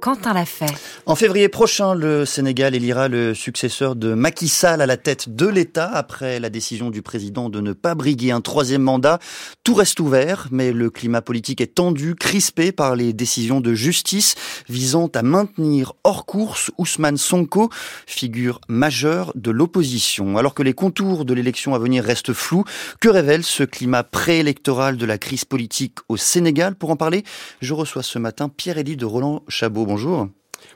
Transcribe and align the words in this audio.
Quentin 0.00 0.32
l'a 0.32 0.44
fait. 0.44 0.72
En 1.06 1.16
février 1.16 1.48
prochain, 1.48 1.94
le 1.94 2.24
Sénégal 2.24 2.74
élira 2.74 3.08
le 3.08 3.34
successeur 3.34 3.96
de 3.96 4.14
Macky 4.14 4.48
Sall 4.48 4.80
à 4.80 4.86
la 4.86 4.96
tête 4.96 5.34
de 5.34 5.46
l'État 5.46 5.90
après 5.92 6.38
la 6.38 6.50
décision 6.50 6.90
du 6.90 7.02
président 7.02 7.48
de 7.48 7.60
ne 7.60 7.72
pas 7.72 7.94
briguer 7.94 8.30
un 8.30 8.40
troisième 8.40 8.82
mandat. 8.82 9.18
Tout 9.64 9.74
reste 9.74 9.98
ouvert, 9.98 10.46
mais 10.50 10.72
le 10.72 10.90
climat 10.90 11.20
politique 11.20 11.60
est 11.60 11.74
tendu, 11.74 12.14
crispé 12.14 12.70
par 12.70 12.94
les 12.94 13.12
décisions 13.12 13.60
de 13.60 13.74
justice 13.74 14.34
visant 14.68 15.08
à 15.14 15.22
maintenir 15.22 15.94
hors 16.04 16.26
course 16.26 16.70
Ousmane 16.78 17.16
Sonko, 17.16 17.70
figure 18.06 18.60
majeure 18.68 19.32
de 19.34 19.50
l'opposition. 19.50 20.38
Alors 20.38 20.54
que 20.54 20.62
les 20.62 20.74
contours 20.74 21.24
de 21.24 21.34
l'élection 21.34 21.74
à 21.74 21.78
venir 21.78 22.04
restent 22.04 22.32
flous, 22.32 22.64
que 23.00 23.08
révèle 23.08 23.42
ce 23.42 23.64
climat 23.64 24.04
préélectoral 24.04 24.96
de 24.96 25.06
la 25.06 25.18
crise 25.18 25.44
politique 25.44 25.98
au 26.08 26.16
Sénégal? 26.16 26.76
Pour 26.76 26.90
en 26.90 26.96
parler, 26.96 27.24
je 27.60 27.74
reçois 27.74 28.02
ce 28.02 28.18
matin 28.18 28.48
Pierre-Élie 28.48 28.96
de 28.96 29.04
Roland 29.04 29.42
Chabot 29.48 29.87
bonjour. 29.88 30.28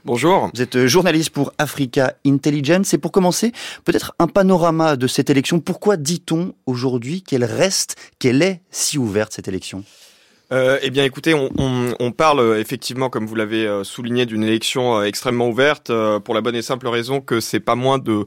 Bonjour. 0.07 0.51
Vous 0.55 0.63
êtes 0.63 0.87
journaliste 0.87 1.31
pour 1.31 1.53
Africa 1.59 2.15
Intelligence. 2.27 2.95
Et 2.95 2.99
pour 2.99 3.13
commencer, 3.13 3.53
peut-être 3.85 4.15
un 4.19 4.27
panorama 4.27 4.97
de 4.97 5.07
cette 5.07 5.29
élection. 5.29 5.61
Pourquoi 5.61 5.99
dit-on 5.99 6.55
aujourd'hui 6.65 7.23
qu'elle 7.23 7.45
reste, 7.45 7.97
qu'elle 8.19 8.41
est 8.41 8.63
si 8.71 8.97
ouverte, 8.97 9.35
cette 9.35 9.49
élection? 9.49 9.85
Euh, 10.51 10.79
eh 10.83 10.89
bien, 10.89 11.05
écoutez, 11.05 11.35
on, 11.35 12.13
parle 12.13 12.41
euh, 12.41 12.61
effectivement, 12.61 13.11
comme 13.11 13.27
vous 13.27 13.35
l'avez 13.35 13.67
euh, 13.67 13.85
souligné, 13.85 14.25
d'une 14.25 14.43
élection 14.43 15.03
extrêmement 15.03 15.49
ouverte 15.49 15.93
pour 16.25 16.35
la 16.35 16.41
bonne 16.41 16.57
et 16.57 16.63
simple 16.63 16.89
raison 16.89 17.21
que 17.21 17.41
c'est 17.41 17.61
pas 17.61 17.75
moins 17.75 17.99
de 17.99 18.25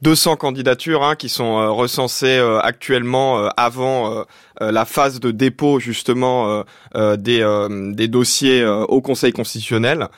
200 0.00 0.36
candidatures 0.36 1.02
hein, 1.04 1.16
qui 1.16 1.28
sont 1.28 1.74
recensées 1.74 2.38
actuellement 2.62 3.46
avant 3.56 4.24
la 4.60 4.84
phase 4.84 5.20
de 5.20 5.30
dépôt 5.30 5.80
justement 5.80 6.64
des, 6.94 7.66
des 7.92 8.08
dossiers 8.08 8.64
au 8.64 9.00
Conseil 9.00 9.32
constitutionnel. 9.32 10.08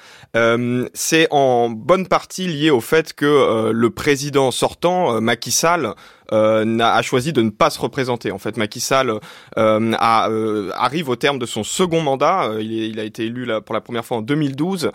c'est 0.95 1.29
en 1.31 1.71
bonne 1.71 2.07
partie 2.07 2.47
lié 2.47 2.71
au 2.71 2.81
fait 2.81 3.13
que 3.13 3.71
le 3.73 3.91
président 3.91 4.51
sortant, 4.51 5.21
Macky 5.21 5.51
Sall, 5.51 5.95
euh, 6.33 6.79
a 6.81 7.03
choisi 7.03 7.33
de 7.33 7.43
ne 7.43 7.51
pas 7.51 7.71
se 7.71 7.79
représenter. 7.79 8.33
En 8.33 8.39
fait, 8.39 8.57
Macky 8.57 8.81
Sall 8.81 9.11
euh, 9.59 9.93
a, 9.99 10.29
euh, 10.29 10.71
arrive 10.75 11.09
au 11.09 11.17
terme 11.17 11.39
de 11.39 11.47
son 11.47 11.63
second 11.63 12.01
mandat. 12.01 12.51
Il, 12.59 12.73
il, 12.73 12.99
a 13.01 13.05
été 13.05 13.27
élu 13.27 13.45
là, 13.45 13.61
pour 13.61 13.75
la 13.75 13.81
première 13.81 14.05
fois 14.05 14.19
en 14.19 14.23
2012 14.23 14.91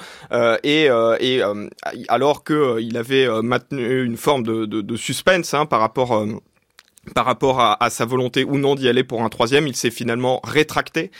et, 0.63 0.89
et 1.19 1.41
alors 2.07 2.43
que 2.43 2.79
il 2.81 2.97
avait 2.97 3.27
maintenu 3.41 4.03
une 4.03 4.17
forme 4.17 4.43
de, 4.43 4.65
de, 4.65 4.81
de 4.81 4.95
suspense 4.95 5.53
hein, 5.53 5.65
par 5.65 5.79
rapport 5.79 6.25
par 7.15 7.25
rapport 7.25 7.59
à, 7.59 7.83
à, 7.83 7.89
sa 7.89 8.05
volonté 8.05 8.43
ou 8.43 8.57
non 8.57 8.75
d'y 8.75 8.87
aller 8.87 9.03
pour 9.03 9.23
un 9.23 9.29
troisième, 9.29 9.67
il 9.67 9.75
s'est 9.75 9.91
finalement 9.91 10.39
rétracté. 10.43 11.11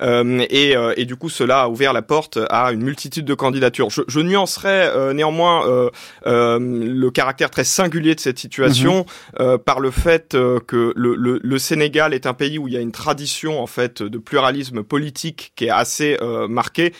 Euh, 0.00 0.44
et, 0.50 0.76
euh, 0.76 0.94
et, 0.96 1.04
du 1.04 1.16
coup, 1.16 1.28
cela 1.28 1.62
a 1.62 1.68
ouvert 1.68 1.92
la 1.92 2.02
porte 2.02 2.38
à 2.50 2.72
une 2.72 2.82
multitude 2.82 3.24
de 3.24 3.34
candidatures. 3.34 3.90
Je, 3.90 4.02
je 4.08 4.20
nuancerais 4.20 4.90
euh, 4.94 5.12
néanmoins 5.12 5.90
le 6.24 7.10
caractère 7.10 7.50
très 7.50 7.64
singulier 7.64 8.14
de 8.14 8.20
cette 8.20 8.38
situation 8.38 9.06
mhm. 9.38 9.58
par 9.58 9.80
le 9.80 9.90
fait 9.90 10.36
que 10.66 10.92
le, 10.96 11.14
le, 11.14 11.40
le, 11.42 11.58
Sénégal 11.58 12.14
est 12.14 12.26
un 12.26 12.34
pays 12.34 12.58
où 12.58 12.68
il 12.68 12.74
y 12.74 12.76
a 12.76 12.80
une 12.80 12.92
tradition 12.92 13.60
en 13.60 13.66
fait 13.66 14.02
de 14.02 14.18
pluralisme 14.18 14.82
politique 14.82 15.52
qui 15.56 15.66
est 15.66 15.70
assez 15.70 16.18
marquée. 16.48 16.92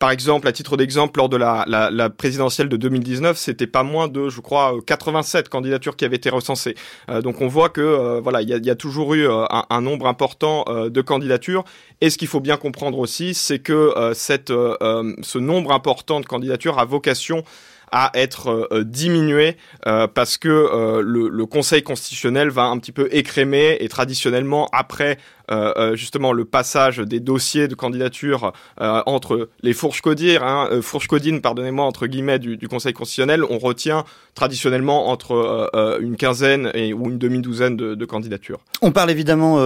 Par 0.00 0.10
exemple, 0.10 0.48
à 0.48 0.52
titre 0.52 0.78
d'exemple, 0.78 1.18
lors 1.18 1.28
de 1.28 1.36
la, 1.36 1.66
la, 1.68 1.90
la, 1.90 2.08
présidentielle 2.08 2.70
de 2.70 2.78
2019, 2.78 3.36
c'était 3.36 3.66
pas 3.66 3.82
moins 3.82 4.08
de, 4.08 4.30
je 4.30 4.40
crois, 4.40 4.74
87 4.86 5.50
candidatures 5.50 5.94
qui 5.94 6.06
avaient 6.06 6.16
été 6.16 6.30
recensées. 6.30 6.74
Euh, 7.10 7.20
donc 7.20 7.42
on 7.42 7.48
voit 7.48 7.68
que 7.68 7.82
euh, 7.82 8.18
voilà, 8.18 8.40
il 8.40 8.48
y 8.48 8.54
a, 8.54 8.56
y 8.56 8.76
toujours 8.78 9.12
eu 9.12 9.28
euh, 9.28 9.44
un, 9.68 9.80
nombre 9.82 10.06
important 10.06 10.64
de 10.88 11.00
candidatures. 11.02 11.64
Et 12.00 12.08
ce 12.08 12.16
qu'il 12.16 12.28
faut 12.28 12.40
bien 12.40 12.56
comprendre 12.56 12.98
aussi, 12.98 13.34
c'est 13.34 13.58
que 13.58 13.92
ce 14.14 15.38
nombre 15.38 15.72
important 15.72 16.20
de 16.20 16.26
candidatures 16.26 16.78
a 16.78 16.86
vocation 16.86 17.44
à 17.92 18.12
être 18.14 18.70
diminué 18.84 19.56
parce 19.82 20.38
que 20.38 21.02
le, 21.02 21.28
le, 21.28 21.46
Conseil 21.46 21.82
constitutionnel 21.82 22.48
va 22.48 22.66
un 22.66 22.78
petit 22.78 22.92
peu 22.92 23.08
écrémer 23.10 23.78
et 23.80 23.88
traditionnellement 23.88 24.68
après 24.72 25.10
euh, 25.12 25.14
euh, 25.14 25.39
justement 25.94 26.32
le 26.32 26.44
passage 26.44 26.98
des 26.98 27.20
dossiers 27.20 27.68
de 27.68 27.74
candidature 27.74 28.52
euh, 28.80 29.02
entre 29.06 29.48
les 29.62 29.72
fourches 29.72 30.00
codines, 30.02 30.38
hein, 30.42 31.40
pardonnez-moi, 31.42 31.84
entre 31.84 32.06
guillemets, 32.06 32.38
du, 32.38 32.68
Conseil 32.68 32.92
constitutionnel, 32.92 33.42
on 33.44 33.58
retient 33.58 34.04
traditionnellement 34.34 35.08
entre 35.08 35.98
une 36.00 36.16
quinzaine 36.16 36.70
et, 36.74 36.92
ou 36.92 37.10
une 37.10 37.18
demi-douzaine 37.18 37.76
de, 37.76 37.94
de, 37.94 38.04
candidatures. 38.04 38.60
On 38.80 38.92
parle 38.92 39.10
évidemment 39.10 39.58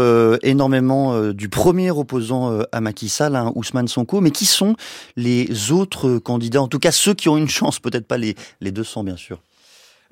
énormément 0.43 1.33
du 1.33 1.49
premier 1.49 1.91
opposant 1.91 2.61
à 2.73 2.81
Macky 2.81 3.09
Sall, 3.09 3.37
hein, 3.37 3.53
Ousmane 3.55 3.89
Sonko, 3.89 4.21
mais 4.21 4.31
qui 4.31 4.47
sont 4.47 4.75
les 5.17 5.71
autres 5.71 6.19
candidats, 6.19 6.63
en 6.63 6.69
tout 6.69 6.79
cas 6.79 6.93
ceux 6.93 7.15
qui 7.15 7.29
ont 7.29 7.37
une 7.37 7.49
chance, 7.49 7.79
peut-être 7.79 8.07
pas 8.07 8.19
les, 8.19 8.35
les 8.61 8.73
200 8.73 9.05
bien 9.05 9.17
sûr 9.17 9.41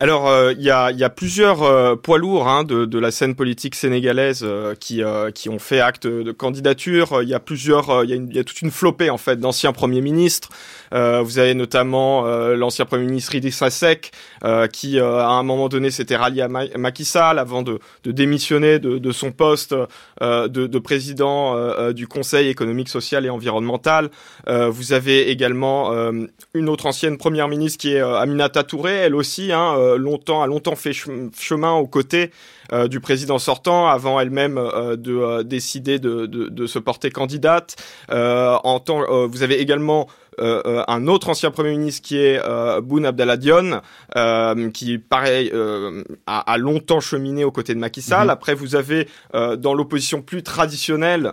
alors, 0.02 0.28
euh, 0.28 0.52
il 0.54 0.64
y, 0.64 0.68
a, 0.68 1.10
plusieurs 1.10 1.62
euh, 1.62 1.94
poids 1.94 2.18
lourds 2.18 2.48
hein, 2.48 2.64
de, 2.64 2.98
la 2.98 3.12
scène 3.12 3.36
politique 3.36 3.76
sénégalaise 3.76 4.42
euh, 4.42 4.74
qui, 4.74 5.00
ont 5.48 5.58
fait 5.60 5.78
acte 5.78 6.08
de 6.08 6.32
candidature. 6.32 7.22
Il 7.22 7.28
y 7.28 7.34
a 7.34 7.38
plusieurs, 7.38 8.02
il 8.02 8.36
y, 8.36 8.44
toute 8.44 8.62
une 8.62 8.72
flopée 8.72 9.10
en 9.10 9.16
fait 9.16 9.38
d'anciens 9.38 9.72
premiers 9.72 10.00
ministres. 10.00 10.48
vous 10.90 11.38
avez 11.38 11.54
notamment 11.54 12.24
l'ancien 12.56 12.84
premier 12.84 13.04
ministre 13.06 13.36
Idrissa 13.36 13.70
Seck, 13.70 14.10
qui 14.72 14.98
à 14.98 15.28
un 15.28 15.42
moment 15.44 15.68
donné 15.68 15.92
s'était 15.92 16.16
rallié 16.16 16.42
à 16.42 16.48
Macky 16.48 17.04
Sall 17.04 17.38
avant 17.38 17.62
de, 17.62 17.78
démissionner 18.04 18.80
de, 18.80 19.12
son 19.12 19.30
poste 19.30 19.72
de, 20.20 20.46
de, 20.48 20.78
président 20.80 21.92
du 21.92 22.08
Conseil 22.08 22.48
économique, 22.48 22.88
social 22.88 23.24
et 23.24 23.30
environnemental. 23.30 24.10
vous 24.48 24.92
avez 24.92 25.30
également 25.30 25.92
une 26.54 26.68
autre 26.68 26.86
ancienne 26.86 27.18
première 27.18 27.46
ministre 27.46 27.78
qui 27.78 27.94
est 27.94 28.00
Aminata 28.00 28.64
Touré, 28.64 28.94
elle 28.94 29.14
aussi. 29.14 29.52
Hein, 29.52 29.91
longtemps, 29.96 30.42
a 30.42 30.46
longtemps 30.46 30.76
fait 30.76 30.92
chemin 30.92 31.72
aux 31.72 31.86
côtés 31.86 32.30
euh, 32.72 32.88
du 32.88 33.00
président 33.00 33.38
sortant, 33.38 33.88
avant 33.88 34.20
elle-même 34.20 34.58
euh, 34.58 34.96
de 34.96 35.42
décider 35.42 35.98
de, 35.98 36.26
de, 36.26 36.48
de, 36.48 36.66
se 36.66 36.78
porter 36.78 37.10
candidate. 37.10 37.76
en 38.08 38.80
temps, 38.80 39.26
vous 39.26 39.42
avez 39.42 39.60
également 39.60 40.08
un 40.38 41.06
autre 41.08 41.28
ancien 41.28 41.50
premier 41.50 41.72
ministre 41.72 42.02
qui 42.02 42.18
est 42.18 42.40
Boun 42.80 43.04
Abdallah 43.04 43.36
Dione, 43.36 43.80
qui 44.72 44.98
pareil 44.98 45.52
a, 46.26 46.38
a, 46.38 46.58
longtemps 46.58 47.00
cheminé 47.00 47.44
aux 47.44 47.50
côtés 47.50 47.74
de 47.74 47.78
Macky 47.78 48.00
Sall. 48.00 48.28
Mm-hmm. 48.28 48.30
Après, 48.30 48.54
vous 48.54 48.74
avez 48.76 49.08
dans 49.32 49.74
l'opposition 49.74 50.22
plus 50.22 50.42
traditionnelle 50.42 51.32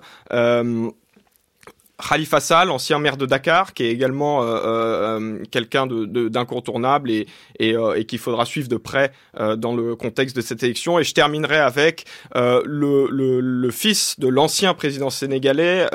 Khalifa 2.07 2.39
Sall, 2.39 2.71
ancien 2.71 2.99
maire 2.99 3.17
de 3.17 3.25
Dakar, 3.25 3.73
qui 3.73 3.83
est 3.83 3.91
également 3.91 4.43
euh, 4.43 4.47
euh, 4.47 5.43
quelqu'un 5.51 5.87
d'incontournable 5.87 7.11
et, 7.11 7.27
et, 7.59 7.75
euh, 7.75 7.95
et 7.95 8.05
qu'il 8.05 8.19
faudra 8.19 8.45
suivre 8.45 8.69
de 8.69 8.77
près 8.77 9.11
dans 9.57 9.75
le 9.75 9.95
contexte 9.95 10.35
de 10.35 10.41
cette 10.41 10.63
élection. 10.63 10.99
Et 10.99 11.03
je 11.03 11.13
terminerai 11.13 11.57
avec 11.57 12.05
le, 12.35 13.07
le, 13.09 13.39
le, 13.39 13.71
fils 13.71 14.19
de 14.19 14.27
l'ancien 14.27 14.73
président 14.73 15.09
sénégalais, 15.09 15.87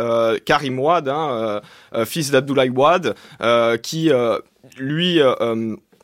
Karim 0.45 0.79
Wade, 0.79 1.09
hein, 1.09 1.61
fils 2.05 2.31
d'Abdoulaye 2.31 2.71
Wade, 2.71 3.15
qui 3.83 4.11
lui 4.79 5.21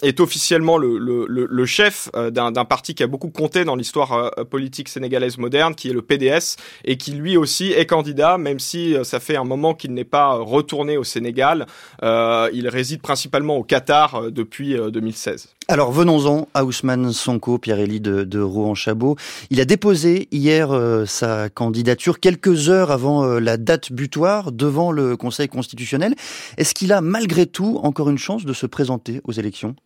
est 0.02 0.20
officiellement 0.20 0.78
le, 0.78 1.66
chef 1.66 2.08
euh, 2.16 2.30
d'un 2.30 2.64
parti 2.64 2.94
qui 2.94 3.02
a 3.02 3.06
beaucoup 3.06 3.30
compté 3.30 3.64
dans 3.64 3.76
l'histoire 3.76 4.12
euh, 4.12 4.44
politique 4.44 4.88
sénégalaise 4.88 5.38
moderne, 5.38 5.74
qui 5.74 5.88
est 5.88 5.92
le 5.92 6.02
PDS, 6.02 6.56
et 6.84 6.96
qui 6.96 7.12
lui 7.12 7.36
aussi 7.36 7.72
est 7.72 7.86
candidat, 7.86 8.38
même 8.38 8.58
si 8.58 8.94
euh, 8.94 9.04
ça 9.04 9.20
fait 9.20 9.36
un 9.36 9.44
moment 9.44 9.74
qu'il 9.74 9.92
n'est 9.92 10.04
pas 10.04 10.32
retourné 10.34 10.96
au 10.96 11.04
Sénégal. 11.04 11.66
il 12.02 12.68
réside 12.68 13.02
principalement 13.02 13.56
au 13.56 13.62
Qatar 13.62 14.30
depuis 14.30 14.74
2016. 14.74 15.48
Alors 15.68 15.92
venons-en 15.92 16.48
à 16.54 16.64
Ousmane 16.64 17.12
Sonko, 17.12 17.58
Pierre-Élie 17.58 18.00
de, 18.00 18.24
de 18.24 18.40
Rouen-Chabot. 18.40 19.16
Il 19.50 19.60
a 19.60 19.64
déposé 19.64 20.28
hier 20.32 20.70
sa 21.06 21.48
candidature 21.48 22.20
quelques 22.20 22.68
heures 22.68 22.90
avant 22.90 23.38
la 23.38 23.56
date 23.56 23.92
butoir 23.92 24.52
devant 24.52 24.92
le 24.92 25.16
Conseil 25.16 25.48
constitutionnel. 25.48 26.14
Est-ce 26.56 26.74
qu'il 26.74 26.92
a 26.92 27.00
malgré 27.00 27.46
tout 27.46 27.80
encore 27.82 28.10
une 28.10 28.18
chance 28.18 28.44
de 28.44 28.52
se 28.52 28.66
présenter 28.66 29.20
aux 29.24 29.32
élections? 29.32 29.76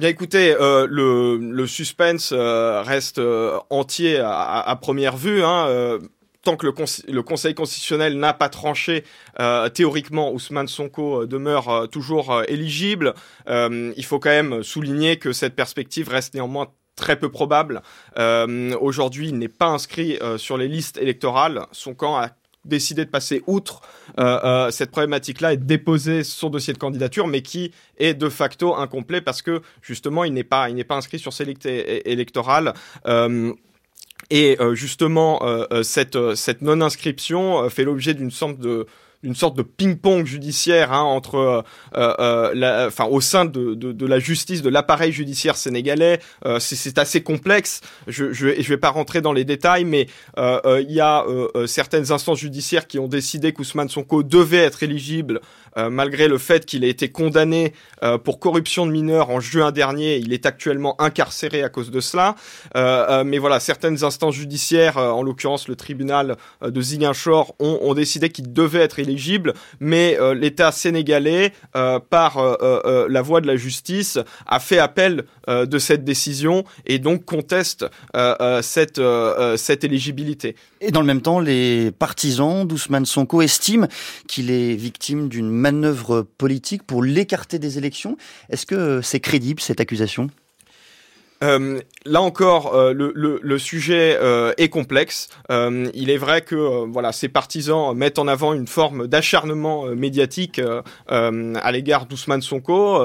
Bien 0.00 0.08
écoutez, 0.08 0.56
euh, 0.58 0.86
le, 0.88 1.66
suspense 1.66 2.32
euh, 2.32 2.80
reste 2.80 3.18
euh, 3.18 3.58
entier 3.68 4.18
à, 4.18 4.74
première 4.80 5.18
vue. 5.18 5.42
Hein, 5.42 5.98
tant 6.42 6.56
que 6.56 6.64
le, 6.64 7.22
Conseil 7.22 7.54
constitutionnel 7.54 8.16
n'a 8.18 8.32
pas 8.32 8.48
tranché, 8.48 9.04
théoriquement, 9.74 10.32
Ousmane 10.32 10.68
Sonko 10.68 11.26
demeure 11.26 11.86
toujours 11.90 12.42
éligible. 12.48 13.12
il 13.46 14.04
faut 14.06 14.18
quand 14.18 14.30
même 14.30 14.62
souligner 14.62 15.18
que 15.18 15.34
cette 15.34 15.54
perspective 15.54 16.08
reste 16.08 16.32
néanmoins 16.32 16.68
très 16.96 17.18
peu 17.18 17.30
probable. 17.30 17.82
Aujourd'hui, 18.80 19.28
il 19.28 19.36
n'est 19.36 19.48
pas 19.48 19.66
inscrit 19.68 20.18
sur 20.38 20.56
les 20.56 20.68
listes 20.68 20.96
électorales. 20.96 21.66
Son 21.72 21.92
camp 21.92 22.16
a 22.16 22.30
décidé 22.64 23.04
de 23.04 23.10
passer 23.10 23.42
outre 23.46 23.80
euh, 24.18 24.40
euh, 24.44 24.70
cette 24.70 24.90
problématique-là 24.90 25.54
et 25.54 25.56
de 25.56 25.64
déposer 25.64 26.24
son 26.24 26.50
dossier 26.50 26.72
de 26.72 26.78
candidature, 26.78 27.26
mais 27.26 27.42
qui 27.42 27.72
est 27.98 28.14
de 28.14 28.28
facto 28.28 28.74
incomplet 28.74 29.20
parce 29.20 29.42
que 29.42 29.62
justement 29.82 30.24
il 30.24 30.32
n'est 30.32 30.44
pas 30.44 30.68
il 30.68 30.74
n'est 30.74 30.84
pas 30.84 30.96
inscrit 30.96 31.18
sur 31.18 31.32
ces 31.32 31.44
listes 31.44 31.66
électorales. 31.66 32.74
Euh, 33.06 33.52
Et 34.30 34.58
justement, 34.74 35.40
cette 35.82 36.62
non-inscription 36.62 37.68
fait 37.70 37.84
l'objet 37.84 38.14
d'une 38.14 38.30
sorte 38.30 38.58
de 38.58 38.86
une 39.22 39.34
sorte 39.34 39.56
de 39.56 39.62
ping-pong 39.62 40.24
judiciaire 40.24 40.92
hein, 40.92 41.02
entre, 41.02 41.34
euh, 41.34 41.62
euh, 41.94 42.14
euh, 42.18 42.52
la, 42.54 42.86
enfin, 42.86 43.04
au 43.04 43.20
sein 43.20 43.44
de, 43.44 43.74
de, 43.74 44.06
la 44.06 44.18
justice, 44.18 44.62
de 44.62 44.70
l'appareil 44.70 45.12
judiciaire 45.12 45.56
sénégalais. 45.56 46.20
C'est 46.58 46.98
assez 46.98 47.22
complexe. 47.22 47.80
Je, 48.06 48.32
je, 48.32 48.60
je 48.60 48.68
vais 48.68 48.78
pas 48.78 48.90
rentrer 48.90 49.20
dans 49.20 49.32
les 49.32 49.44
détails, 49.44 49.84
mais 49.84 50.06
il 50.38 50.90
y 50.90 51.00
a 51.00 51.24
certaines 51.66 52.12
instances 52.12 52.38
judiciaires 52.38 52.86
qui 52.86 52.98
ont 52.98 53.08
décidé 53.08 53.52
qu'Ousmane 53.52 53.88
Sonko 53.88 54.22
devait 54.22 54.58
être 54.58 54.82
éligible 54.82 55.40
malgré 55.76 56.26
le 56.26 56.38
fait 56.38 56.66
qu'il 56.66 56.82
ait 56.82 56.90
été 56.90 57.10
condamné 57.10 57.74
pour 58.24 58.40
corruption 58.40 58.86
de 58.86 58.92
mineurs 58.92 59.30
en 59.30 59.40
juin 59.40 59.70
dernier. 59.70 60.16
Il 60.16 60.32
est 60.32 60.46
actuellement 60.46 61.00
incarcéré 61.00 61.62
à 61.62 61.68
cause 61.68 61.90
de 61.90 62.00
cela. 62.00 62.34
mais 62.74 63.38
voilà, 63.38 63.60
certaines 63.60 64.02
instances 64.02 64.34
judiciaires, 64.34 64.96
en 64.96 65.22
l'occurrence 65.22 65.68
le 65.68 65.76
tribunal 65.76 66.36
de 66.62 66.80
Ziguinchor, 66.80 67.54
ont, 67.58 67.78
ont 67.82 67.94
décidé 67.94 68.30
qu'il 68.30 68.52
devait 68.52 68.80
être 68.80 68.98
éligible 68.98 69.09
mais 69.80 70.18
euh, 70.18 70.34
l'État 70.34 70.72
sénégalais, 70.72 71.52
euh, 71.76 71.98
par 71.98 72.38
euh, 72.38 73.06
la 73.08 73.22
voie 73.22 73.40
de 73.40 73.46
la 73.46 73.56
justice, 73.56 74.18
a 74.46 74.60
fait 74.60 74.78
appel 74.78 75.24
de 75.48 75.78
cette 75.78 76.04
décision 76.04 76.64
et 76.86 76.98
donc 76.98 77.24
conteste 77.24 77.86
cette, 78.62 79.00
cette 79.56 79.84
éligibilité. 79.84 80.54
Et 80.80 80.90
dans 80.90 81.00
le 81.00 81.06
même 81.06 81.22
temps, 81.22 81.40
les 81.40 81.90
partisans 81.90 82.66
d'Ousmane 82.66 83.06
Sonko 83.06 83.42
estiment 83.42 83.88
qu'il 84.28 84.50
est 84.50 84.74
victime 84.74 85.28
d'une 85.28 85.50
manœuvre 85.50 86.22
politique 86.38 86.82
pour 86.84 87.02
l'écarter 87.02 87.58
des 87.58 87.78
élections. 87.78 88.16
Est-ce 88.48 88.66
que 88.66 89.00
c'est 89.02 89.20
crédible 89.20 89.60
cette 89.60 89.80
accusation? 89.80 90.30
Euh, 91.42 91.80
là 92.04 92.20
encore, 92.20 92.74
euh, 92.74 92.92
le, 92.94 93.58
sujet 93.58 94.18
euh, 94.20 94.52
est 94.58 94.68
complexe. 94.68 95.28
Il 95.48 96.10
est 96.10 96.16
vrai 96.16 96.42
que 96.42 96.86
voilà, 96.86 97.12
ces 97.12 97.28
partisans 97.28 97.94
mettent 97.96 98.18
en 98.18 98.28
avant 98.28 98.52
une 98.52 98.66
forme 98.66 99.06
d'acharnement 99.06 99.86
médiatique 99.86 100.60
à 101.08 101.72
l'égard 101.72 102.06
d'Ousmane 102.06 102.42
Sonko, 102.42 103.00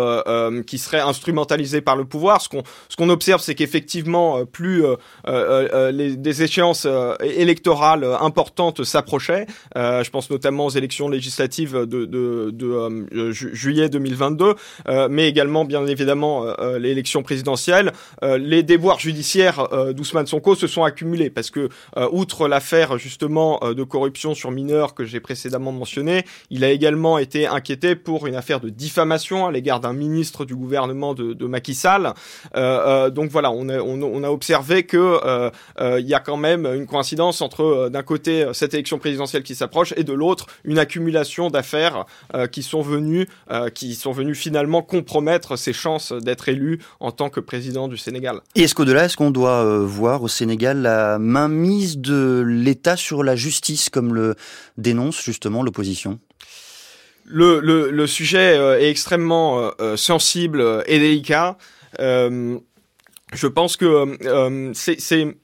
qui 0.68 0.78
serait 0.78 1.00
instrumentalisé 1.00 1.82
par 1.82 1.96
le 1.96 2.06
pouvoir. 2.06 2.42
Ce 2.42 2.50
qu'on 2.50 2.64
ce 2.90 2.96
qu'on 2.96 3.10
observe, 3.10 3.42
c'est 3.42 3.56
qu'effectivement, 3.56 4.46
plus 4.46 4.84
des 5.26 6.44
échéances 6.44 6.88
électorales 7.22 8.06
importantes 8.22 8.84
s'approchaient. 8.84 9.46
je 9.76 10.10
pense 10.10 10.30
notamment 10.30 10.68
aux 10.68 10.70
élections 10.70 11.10
législatives 11.10 11.86
de, 11.86 12.06
de, 12.06 12.52
de 12.52 13.32
juillet 13.32 13.90
2022, 13.90 14.56
mais 15.10 15.28
également 15.28 15.66
bien 15.66 15.86
évidemment 15.88 16.46
l'élection 16.78 17.24
présidentielle. 17.24 17.92
Euh, 18.26 18.38
les 18.38 18.64
déboires 18.64 19.00
judiciaires 19.00 19.72
euh, 19.72 19.94
d'Ousmane 19.94 20.26
Sonko 20.26 20.56
se 20.56 20.68
sont 20.68 20.84
accumulés 20.84 21.30
parce 21.30 21.52
que 21.52 21.70
euh, 21.98 22.10
outre 22.12 22.48
l'affaire 22.48 22.98
justement 22.98 23.60
de 23.62 23.84
corruption 23.84 24.34
sur 24.34 24.52
mineurs 24.52 24.96
que 24.96 25.06
j'ai 25.06 25.20
précédemment 25.20 25.72
mentionné, 25.72 26.26
il 26.50 26.64
a 26.64 26.72
également 26.72 27.18
été 27.18 27.46
inquiété 27.46 27.96
pour 27.96 28.28
une 28.28 28.36
affaire 28.36 28.60
de 28.60 28.70
diffamation 28.70 29.46
à 29.46 29.52
l'égard 29.52 29.80
d'un 29.80 29.94
ministre 29.94 30.46
du 30.46 30.56
gouvernement 30.56 31.14
de, 31.14 31.34
de 31.34 31.46
Macky 31.46 31.76
Sall. 31.76 32.14
donc 32.54 33.30
voilà, 33.30 33.52
on 33.52 33.70
a, 33.70 33.80
on, 33.80 34.24
a 34.24 34.30
observé 34.30 34.84
que 34.84 35.52
il 35.80 36.08
y 36.08 36.14
a 36.14 36.20
quand 36.20 36.38
même 36.38 36.66
une 36.66 36.86
coïncidence 36.86 37.42
entre 37.42 37.90
d'un 37.90 38.04
côté 38.04 38.46
cette 38.54 38.74
élection 38.74 38.98
présidentielle 38.98 39.44
qui 39.44 39.56
s'approche 39.56 39.94
et 39.98 40.04
de 40.04 40.14
l'autre 40.14 40.48
une 40.64 40.80
accumulation 40.80 41.50
d'affaires 41.50 42.06
qui 42.52 42.64
sont 42.64 42.82
venues 42.82 43.28
qui 43.74 43.96
sont 43.96 44.12
venues 44.12 44.36
finalement 44.36 44.82
compromettre 44.82 45.58
ses 45.58 45.74
chances 45.74 46.12
d'être 46.12 46.50
élu 46.50 46.80
en 47.00 47.12
tant 47.12 47.30
que 47.30 47.40
président 47.40 47.88
du 47.88 47.98
Sénat. 47.98 48.15
Et 48.56 48.64
est-ce 48.64 48.76
qu'au-delà, 48.76 49.06
est-ce 49.06 49.18
qu'on 49.18 49.32
doit 49.32 49.64
euh, 49.64 49.80
voir 49.86 50.24
au 50.24 50.28
Sénégal 50.28 50.82
la 50.82 51.20
mainmise 51.20 51.98
de 51.98 52.44
l'État 52.48 52.96
sur 52.96 53.24
la 53.24 53.36
justice, 53.36 53.90
comme 53.90 54.14
le 54.14 54.36
dénonce 54.78 55.22
justement 55.24 55.64
l'opposition? 55.64 56.20
Le, 57.26 57.60
le, 57.60 57.90
le, 57.90 58.08
sujet 58.08 58.56
euh, 58.58 58.80
est 58.80 58.90
extrêmement 58.90 59.72
euh, 59.80 59.98
sensible 59.98 60.84
et 60.86 61.00
délicat. 61.00 61.58
je 62.00 63.48
pense 63.48 63.78
que 63.78 64.72
c'est 64.74 65.38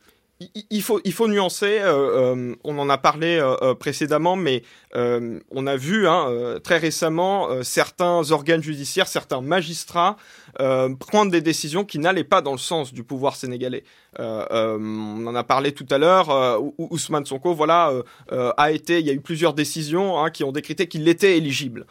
il 0.70 0.82
faut, 0.82 1.00
il 1.04 1.14
faut 1.14 1.28
nuancer. 1.28 1.80
on 2.64 2.80
en 2.80 2.90
a 2.90 2.98
parlé 2.98 3.40
précédemment, 3.80 4.36
mais 4.36 4.64
on 4.96 5.68
a 5.68 5.76
vu 5.76 6.08
hein, 6.08 6.58
très 6.64 6.78
récemment 6.78 7.62
certains 7.62 8.32
organes 8.32 8.64
judiciaires, 8.64 9.08
certains 9.08 9.42
magistrats 9.42 10.18
euh, 10.60 10.94
prendre 10.96 11.32
des 11.32 11.42
décisions 11.42 11.86
qui 11.86 12.00
n'allaient 12.00 12.24
pas 12.24 12.42
dans 12.42 12.52
le 12.52 12.58
sens 12.58 12.94
du 12.94 13.04
pouvoir 13.04 13.36
sénégalais. 13.36 13.84
Euh, 14.20 14.46
euh, 14.52 14.78
on 14.80 15.26
en 15.26 15.36
a 15.36 15.44
parlé 15.44 15.72
tout 15.72 15.86
à 15.90 15.98
l'heure. 15.98 16.62
Ousmane 16.78 17.26
Sonko, 17.26 17.54
voilà, 17.54 17.92
a 18.58 18.72
été. 18.72 19.00
Il 19.00 19.06
y 19.06 19.10
a 19.10 19.14
eu 19.14 19.22
plusieurs 19.22 19.54
décisions 19.54 20.20
hein, 20.20 20.30
qui 20.30 20.44
ont 20.44 20.52
décrété 20.52 20.88
qu'il 20.88 21.08
était 21.08 21.38
éligible, 21.38 21.86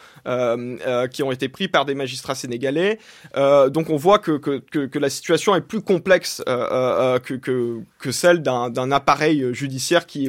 qui 1.10 1.22
ont 1.22 1.32
été 1.32 1.48
prises 1.48 1.68
par 1.68 1.84
des 1.84 1.94
magistrats 1.94 2.34
sénégalais. 2.34 2.98
donc 3.34 3.90
on 3.90 3.96
voit 3.96 4.18
que, 4.18 4.32
que, 4.32 4.58
que, 4.58 4.98
la 4.98 5.10
situation 5.10 5.54
est 5.54 5.60
plus 5.60 5.80
complexe 5.80 6.42
que, 6.46 7.36
que, 7.36 8.12
celle 8.12 8.42
d'un 8.42 8.92
appareil 8.92 9.54
judiciaire 9.54 10.06
qui, 10.06 10.28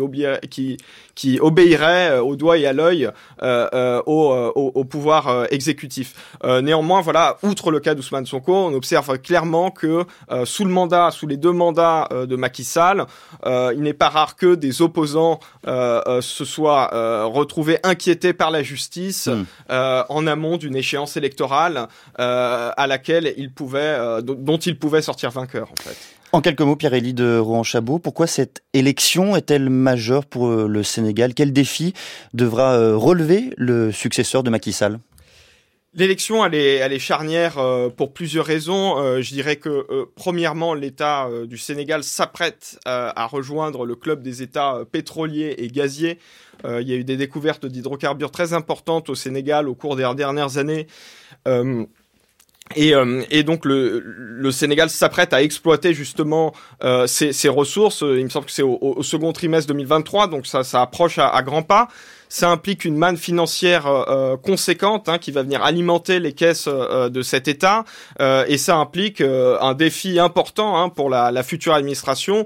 qui, 0.49 0.77
qui 1.15 1.39
obéirait 1.39 2.19
au 2.19 2.35
doigt 2.35 2.57
et 2.57 2.65
à 2.65 2.73
l'œil 2.73 3.09
au, 3.41 4.51
au, 4.55 4.71
au, 4.75 4.83
pouvoir 4.85 5.47
exécutif. 5.51 6.37
néanmoins, 6.43 7.01
voilà, 7.01 7.37
outre 7.43 7.71
le 7.71 7.79
cas 7.79 7.95
d'Ousmane 7.95 8.20
Sonko, 8.25 8.53
on 8.53 8.73
observe 8.73 9.17
clairement 9.19 9.71
que 9.71 10.05
euh, 10.31 10.45
sous 10.45 10.65
le 10.65 10.71
mandat, 10.71 11.11
sous 11.11 11.27
les 11.27 11.37
deux 11.37 11.51
mandats 11.51 12.07
euh, 12.11 12.25
de 12.25 12.35
Macky 12.35 12.63
Sall, 12.63 13.05
euh, 13.45 13.73
il 13.75 13.81
n'est 13.81 13.93
pas 13.93 14.09
rare 14.09 14.35
que 14.35 14.55
des 14.55 14.81
opposants 14.81 15.39
se 15.65 16.45
soient 16.45 16.89
retrouvés 17.25 17.79
inquiétés 17.83 18.33
par 18.33 18.51
la 18.51 18.63
justice 18.63 19.27
hmm. 19.27 19.45
en 19.69 20.27
amont 20.27 20.57
d'une 20.57 20.75
échéance 20.75 21.17
électorale 21.17 21.87
à 22.17 22.87
laquelle 22.87 23.33
il 23.37 23.51
pouvait, 23.51 24.21
dont 24.23 24.57
il 24.57 24.77
pouvait 24.77 25.01
sortir 25.01 25.31
vainqueur 25.31 25.69
en 25.71 25.81
fait. 25.81 25.97
En 26.33 26.41
quelques 26.41 26.61
mots, 26.61 26.75
Pierre-Élie 26.75 27.13
de 27.13 27.37
Rouen-Chabot, 27.37 27.99
pourquoi 27.99 28.25
cette 28.25 28.63
élection 28.73 29.35
est-elle 29.35 29.69
majeure 29.69 30.25
pour 30.25 30.49
le 30.49 30.83
Sénégal? 30.83 31.33
Quel 31.33 31.53
défi 31.53 31.93
devra 32.33 32.95
relever 32.95 33.53
le 33.57 33.91
successeur 33.91 34.43
de 34.43 34.49
Macky 34.49 34.71
Sall? 34.71 34.99
L'élection, 35.93 36.45
elle 36.45 36.55
est, 36.55 36.75
elle 36.75 36.93
est 36.93 36.99
charnière 36.99 37.57
euh, 37.57 37.89
pour 37.89 38.13
plusieurs 38.13 38.45
raisons. 38.45 38.97
Euh, 38.97 39.21
je 39.21 39.33
dirais 39.33 39.57
que, 39.57 39.67
euh, 39.69 40.05
premièrement, 40.15 40.73
l'État 40.73 41.29
du 41.45 41.57
Sénégal 41.57 42.03
s'apprête 42.03 42.79
à 42.85 43.25
rejoindre 43.25 43.85
le 43.85 43.95
club 43.95 44.21
des 44.21 44.41
États 44.41 44.83
pétroliers 44.89 45.55
et 45.57 45.67
gaziers. 45.67 46.19
il 46.65 46.87
y 46.87 46.93
a 46.93 46.95
eu 46.95 47.03
des 47.03 47.17
découvertes 47.17 47.65
d'hydrocarbures 47.65 48.31
très 48.31 48.53
importantes 48.53 49.09
au 49.09 49.15
Sénégal 49.15 49.67
au 49.67 49.75
cours 49.75 49.95
des 49.95 50.09
dernières 50.15 50.57
années. 50.57 50.87
Et, 52.75 52.93
et, 53.29 53.43
donc 53.43 53.65
le, 53.65 53.99
le 54.05 54.51
Sénégal 54.51 54.89
s'apprête 54.89 55.33
à 55.33 55.41
exploiter 55.41 55.93
justement 55.93 56.53
euh, 56.83 57.07
ces, 57.07 57.33
ces, 57.33 57.49
ressources. 57.49 58.01
Il 58.01 58.23
me 58.23 58.29
semble 58.29 58.45
que 58.45 58.51
c'est 58.51 58.61
au, 58.61 58.77
au, 58.81 59.03
second 59.03 59.33
trimestre 59.33 59.67
2023, 59.67 60.27
donc 60.27 60.47
ça, 60.47 60.63
ça 60.63 60.81
approche 60.81 61.17
à, 61.17 61.27
à 61.29 61.41
grands 61.41 61.63
pas. 61.63 61.87
Ça 62.31 62.49
implique 62.49 62.85
une 62.85 62.95
manne 62.95 63.17
financière 63.17 63.87
euh, 63.87 64.03
euh, 64.07 64.37
conséquente 64.37 65.09
hein, 65.09 65.17
qui 65.17 65.31
va 65.31 65.43
venir 65.43 65.61
alimenter 65.63 66.21
les 66.21 66.31
caisses 66.31 66.69
euh, 66.69 67.09
de 67.09 67.21
cet 67.23 67.49
État 67.49 67.83
et 68.47 68.57
ça 68.57 68.77
implique 68.77 69.21
un 69.21 69.73
défi 69.73 70.17
important 70.19 70.77
hein, 70.77 70.87
pour 70.87 71.09
la, 71.09 71.31
la, 71.31 71.43
future 71.43 71.73
administration 71.73 72.45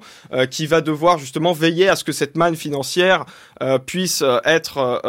qui 0.50 0.66
va 0.66 0.82
devoir 0.82 1.20
justement 1.20 1.54
veiller 1.54 1.90
à 1.90 1.96
ce 1.96 2.04
que 2.04 2.12
cette 2.12 2.36
manne 2.36 2.56
financière 2.56 3.26
puisse 3.86 4.24
être 4.46 5.02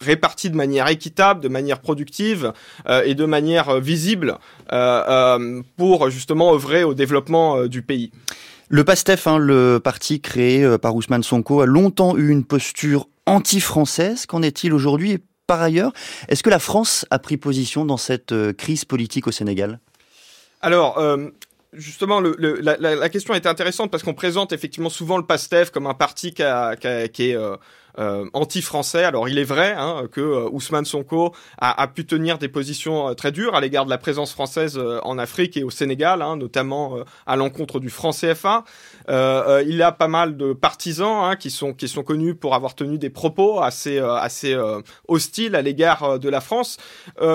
répartie 0.00 0.50
de 0.50 0.56
manière 0.56 0.88
équitable, 0.88 1.40
de 1.40 1.48
manière 1.48 1.80
productive 1.80 2.52
et 3.04 3.14
de 3.14 3.24
manière 3.24 3.80
visible 3.80 4.38
pour 5.76 6.10
justement 6.10 6.54
œuvrer 6.54 6.84
au 6.84 6.94
développement 6.94 7.66
du 7.66 7.82
pays. 7.82 8.10
Le 8.68 8.84
PASTEF, 8.84 9.26
hein, 9.26 9.38
le 9.38 9.78
parti 9.78 10.20
créé 10.20 10.76
par 10.78 10.94
Ousmane 10.94 11.22
Sonko, 11.22 11.60
a 11.60 11.66
longtemps 11.66 12.16
eu 12.16 12.28
une 12.30 12.44
posture 12.44 13.08
anti-française. 13.26 14.26
Qu'en 14.26 14.42
est-il 14.42 14.72
aujourd'hui 14.72 15.12
Et 15.12 15.18
par 15.46 15.60
ailleurs, 15.60 15.92
est-ce 16.28 16.42
que 16.42 16.50
la 16.50 16.58
France 16.58 17.06
a 17.10 17.18
pris 17.18 17.36
position 17.36 17.84
dans 17.84 17.96
cette 17.96 18.32
euh, 18.32 18.52
crise 18.52 18.84
politique 18.84 19.26
au 19.26 19.32
Sénégal? 19.32 19.78
Alors, 20.60 20.98
euh, 20.98 21.28
justement, 21.72 22.20
le, 22.20 22.34
la, 22.60 23.08
question 23.08 23.34
est 23.34 23.46
intéressante 23.46 23.90
parce 23.90 24.02
qu'on 24.02 24.14
présente 24.14 24.52
effectivement 24.52 24.88
souvent 24.88 25.18
le 25.18 25.24
PASTEF 25.24 25.70
comme 25.70 25.86
un 25.86 25.94
parti 25.94 26.32
qui, 26.32 26.42
a, 26.42 26.74
qui, 26.76 27.30
est 27.30 27.36
euh, 27.36 27.56
anti-français. 27.98 29.04
Alors 29.04 29.28
il 29.28 29.38
est 29.38 29.44
vrai 29.44 29.74
hein, 29.76 30.04
que 30.10 30.46
Ousmane 30.50 30.84
Sonko 30.84 31.34
a, 31.58 31.82
a, 31.82 31.86
pu 31.86 32.04
tenir 32.04 32.38
des 32.38 32.48
positions 32.48 33.14
très 33.14 33.32
dures 33.32 33.54
à 33.54 33.60
l'égard 33.60 33.84
de 33.84 33.90
la 33.90 33.98
présence 33.98 34.32
française 34.32 34.78
en 35.02 35.18
Afrique 35.18 35.56
et 35.56 35.64
au 35.64 35.70
Sénégal, 35.70 36.22
hein, 36.22 36.36
notamment 36.36 36.98
à 37.26 37.36
l'encontre 37.36 37.80
du 37.80 37.90
franc 37.90 38.10
CFA. 38.10 38.64
il 39.08 39.82
a 39.82 39.92
pas 39.92 40.08
mal 40.08 40.36
de 40.36 40.52
partisans 40.52 41.24
hein, 41.24 41.36
qui 41.36 41.50
sont 41.50 41.72
qui 41.72 41.88
sont 41.88 42.02
connus 42.02 42.34
pour 42.34 42.54
avoir 42.54 42.74
tenu 42.74 42.98
des 42.98 43.10
propos 43.10 43.60
assez 43.60 43.98
assez 43.98 44.56
hostiles 45.08 45.54
à 45.54 45.62
l'égard 45.62 46.18
de 46.18 46.28
la 46.28 46.40
France. 46.40 46.76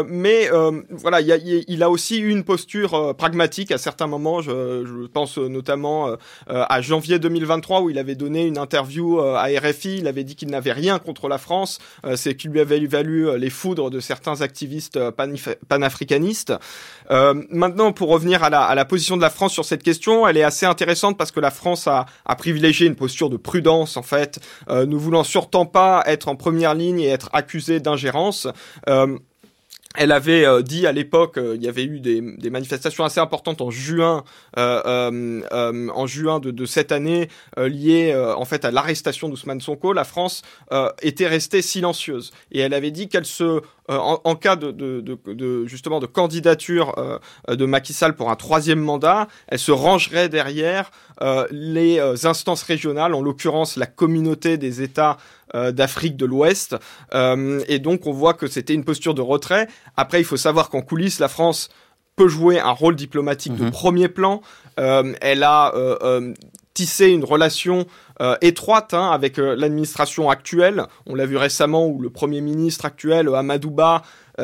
mais 0.07 0.49
voilà, 0.89 1.21
il, 1.21 1.31
a, 1.31 1.37
il 1.37 1.83
a 1.83 1.89
aussi 1.89 2.19
eu 2.19 2.29
une 2.29 2.43
posture 2.43 3.15
pragmatique 3.15 3.71
à 3.71 3.77
certains 3.77 4.07
moments. 4.07 4.41
Je, 4.41 4.85
je 4.85 5.07
pense 5.07 5.37
notamment 5.37 6.15
à 6.47 6.81
janvier 6.81 7.19
2023 7.19 7.81
où 7.81 7.89
il 7.89 7.97
avait 7.97 8.15
donné 8.15 8.45
une 8.45 8.57
interview 8.57 9.19
euh, 9.19 9.35
à 9.35 9.45
RFI. 9.45 9.97
Il 9.97 10.07
avait 10.07 10.23
dit 10.23 10.35
qu'il 10.35 10.49
n'avait 10.51 10.71
rien 10.71 10.99
contre 10.99 11.27
la 11.27 11.37
France. 11.37 11.79
Euh, 12.05 12.15
c'est 12.15 12.35
qu'il 12.35 12.51
lui 12.51 12.59
avait 12.59 12.79
valu 12.85 13.27
euh, 13.27 13.37
les 13.37 13.49
foudres 13.49 13.89
de 13.89 13.99
certains 13.99 14.41
activistes 14.41 14.99
panafricanistes. 15.67 16.53
maintenant, 17.09 17.91
pour 17.91 18.09
revenir 18.09 18.43
à 18.43 18.49
la, 18.49 18.85
position 18.85 19.17
de 19.17 19.21
la 19.21 19.29
France 19.29 19.53
sur 19.53 19.65
cette 19.65 19.83
question, 19.83 20.27
elle 20.27 20.37
est 20.37 20.43
assez 20.43 20.65
intéressante 20.65 21.17
parce 21.17 21.31
que 21.31 21.39
la 21.39 21.51
France 21.51 21.87
a, 21.87 22.05
a 22.25 22.35
privilégié 22.35 22.87
une 22.87 22.95
posture 22.95 23.29
de 23.29 23.37
prudence 23.37 23.97
en 23.97 24.03
fait, 24.03 24.39
ne 24.69 24.95
voulant 24.95 25.23
surtout 25.23 25.65
pas 25.65 26.03
être 26.05 26.27
en 26.27 26.35
première 26.35 26.73
ligne 26.73 27.01
et 27.01 27.09
être 27.09 27.29
accusée 27.33 27.79
d'ingérence. 27.79 28.47
Elle 29.95 30.13
avait 30.13 30.45
euh, 30.45 30.61
dit 30.61 30.87
à 30.87 30.93
l'époque, 30.93 31.37
euh, 31.37 31.55
il 31.55 31.63
y 31.63 31.67
avait 31.67 31.83
eu 31.83 31.99
des, 31.99 32.21
des, 32.21 32.49
manifestations 32.49 33.03
assez 33.03 33.19
importantes 33.19 33.59
en 33.59 33.71
juin, 33.71 34.23
euh, 34.57 35.41
en 35.51 36.07
juin 36.07 36.39
de, 36.39 36.51
de, 36.51 36.65
cette 36.65 36.91
année, 36.91 37.27
liées 37.57 38.15
en 38.15 38.45
fait 38.45 38.63
à 38.63 38.71
l'arrestation 38.71 39.27
d'Ousmane 39.27 39.59
Sonko. 39.59 39.93
La 39.93 40.03
France 40.03 40.43
était 41.01 41.27
restée 41.27 41.61
silencieuse 41.61 42.31
et 42.51 42.59
elle 42.59 42.73
avait 42.73 42.91
dit 42.91 43.09
qu'elle 43.09 43.25
se, 43.25 43.61
en, 43.91 44.21
en, 44.23 44.35
cas 44.35 44.55
de, 44.55 44.71
de, 44.71 45.01
de, 45.01 45.65
justement 45.67 45.99
de 45.99 46.05
candidature 46.05 46.95
de 47.47 47.65
Macky 47.65 47.93
Sall 47.93 48.15
pour 48.15 48.31
un 48.31 48.35
troisième 48.35 48.79
mandat, 48.79 49.27
elle 49.47 49.59
se 49.59 49.71
rangerait 49.71 50.29
derrière 50.29 50.91
les 51.51 51.99
instances 52.25 52.63
régionales, 52.63 53.13
en 53.13 53.21
l'occurrence 53.21 53.75
la 53.75 53.85
communauté 53.85 54.57
des 54.57 54.81
États 54.81 55.17
euh, 55.53 55.73
d'Afrique 55.73 56.15
de 56.15 56.25
l'Ouest. 56.25 56.77
Euh, 57.13 57.61
et 57.67 57.79
donc 57.79 58.07
on 58.07 58.13
voit 58.13 58.33
que 58.33 58.47
c'était 58.47 58.73
une 58.73 58.85
posture 58.85 59.13
de 59.13 59.21
retrait. 59.21 59.67
Après, 59.97 60.21
il 60.21 60.23
faut 60.23 60.37
savoir 60.37 60.69
qu'en 60.69 60.81
coulisses, 60.81 61.19
la 61.19 61.27
France 61.27 61.67
peut 62.15 62.29
jouer 62.29 62.57
un 62.57 62.71
rôle 62.71 62.95
diplomatique 62.95 63.57
de 63.57 63.65
mhm. 63.65 63.71
premier 63.71 64.07
plan. 64.07 64.41
Euh, 64.79 65.13
elle 65.19 65.43
a 65.43 65.73
tissé 66.73 67.09
une 67.09 67.23
relation 67.23 67.85
étroite 68.41 68.93
hein, 68.93 69.09
avec 69.09 69.37
l'administration 69.37 70.29
actuelle. 70.29 70.85
On 71.07 71.15
l'a 71.15 71.25
vu 71.25 71.37
récemment 71.37 71.87
où 71.87 71.99
le 71.99 72.11
Premier 72.11 72.39
ministre 72.39 72.85
actuel, 72.85 73.27
Amadouba, 73.33 73.95
euh, 73.95 73.99
euh, 73.99 74.01
qui 74.37 74.43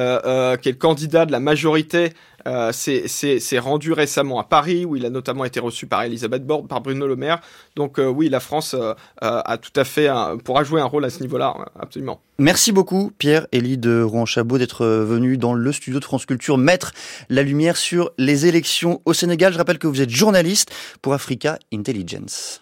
est 0.70 0.72
le 0.72 0.78
candidat 0.78 1.26
de 1.26 1.32
la 1.32 1.40
majorité, 1.40 2.14
euh, 2.46 2.72
s'est 2.72 3.60
rendu 3.60 3.92
récemment 3.92 4.40
à 4.40 4.44
Paris, 4.44 4.86
où 4.86 4.96
il 4.96 5.06
a 5.06 5.10
notamment 5.10 5.44
été 5.44 5.60
reçu 5.60 5.88
par 5.88 6.04
Elisabeth 6.04 6.46
Borne, 6.46 6.68
par 6.68 6.82
Bruno 6.82 7.08
Le 7.08 7.16
Maire. 7.16 7.42
Donc 7.76 8.00
oui, 8.00 8.30
la 8.30 8.40
France 8.40 8.76
a 9.22 9.58
tout 9.58 9.80
à 9.80 9.84
fait 9.84 10.10
pourra 10.44 10.64
jouer 10.64 10.82
un 10.82 10.86
rôle 10.86 11.06
à 11.06 11.10
ce 11.10 11.22
niveau-là, 11.22 11.56
absolument. 11.80 12.22
Merci 12.40 12.72
beaucoup 12.72 13.12
Pierre-Élie 13.18 13.78
de 13.78 14.02
Rouen-Chabot 14.02 14.60
d'être 14.60 14.86
venu 14.86 15.38
dans 15.38 15.54
le 15.54 15.72
studio 15.72 16.00
de 16.00 16.06
France 16.06 16.26
Culture 16.26 16.58
mettre 16.58 16.92
la 17.30 17.42
lumière 17.42 17.78
sur 17.78 18.12
les 18.18 18.46
élections 18.46 19.02
au 19.06 19.14
Sénégal. 19.14 19.54
Je 19.54 19.58
rappelle 19.58 19.80
que 19.80 19.88
vous 19.88 20.02
êtes 20.02 20.10
journaliste 20.10 20.72
pour 21.02 21.14
Africa 21.14 21.58
Intelligence. 21.74 22.62